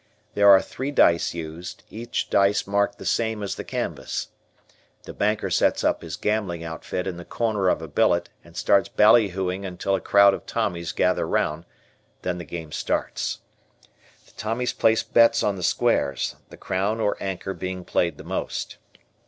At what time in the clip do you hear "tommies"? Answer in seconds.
10.47-10.91, 14.31-14.73